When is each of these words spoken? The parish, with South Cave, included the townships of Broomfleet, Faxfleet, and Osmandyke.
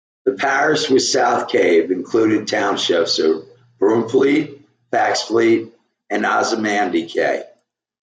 The 0.25 0.31
parish, 0.33 0.89
with 0.89 1.03
South 1.03 1.47
Cave, 1.49 1.91
included 1.91 2.41
the 2.41 2.45
townships 2.45 3.19
of 3.19 3.45
Broomfleet, 3.79 4.63
Faxfleet, 4.91 5.71
and 6.09 6.25
Osmandyke. 6.25 7.43